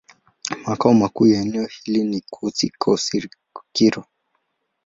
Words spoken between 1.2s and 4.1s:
ya eneo hilo ni Kouassi-Kouassikro.